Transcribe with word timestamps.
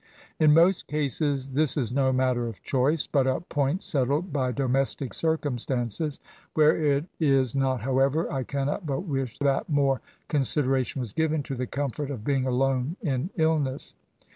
In 0.39 0.55
most 0.55 0.87
cases, 0.87 1.51
this 1.51 1.77
is 1.77 1.93
no 1.93 2.11
matter 2.11 2.47
of 2.47 2.63
choice, 2.63 3.05
but 3.05 3.27
a 3.27 3.41
point 3.41 3.83
settled 3.83 4.33
by 4.33 4.51
domestic 4.51 5.13
circumstances; 5.13 6.19
where 6.55 6.75
it 6.75 7.05
is 7.19 7.53
not, 7.53 7.81
however, 7.81 8.25
I 8.33 8.41
cannot 8.41 8.87
but 8.87 9.01
wish 9.01 9.37
that 9.37 9.69
more 9.69 10.01
con 10.27 10.41
sideration 10.41 10.95
was 10.97 11.13
given 11.13 11.43
to 11.43 11.55
the 11.55 11.67
comfort 11.67 12.09
of 12.09 12.23
being 12.23 12.47
alone 12.47 12.95
in 13.03 13.29
illness. 13.37 13.93